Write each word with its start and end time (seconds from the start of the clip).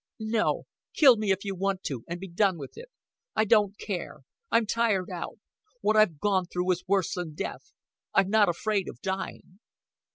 "No. 0.33 0.63
Kill 0.95 1.15
me, 1.17 1.29
if 1.29 1.45
you 1.45 1.53
want 1.53 1.83
to, 1.83 2.03
and 2.07 2.19
be 2.19 2.27
done 2.27 2.57
with 2.57 2.75
it. 2.75 2.89
I 3.35 3.45
don't 3.45 3.77
care 3.77 4.21
I'm 4.49 4.65
tired 4.65 5.11
out. 5.11 5.37
What 5.81 5.95
I've 5.95 6.19
gone 6.19 6.47
through 6.47 6.65
was 6.65 6.83
worse 6.87 7.13
than 7.13 7.35
death. 7.35 7.71
I'm 8.11 8.31
not 8.31 8.49
afraid 8.49 8.89
of 8.89 8.99
dying." 9.03 9.59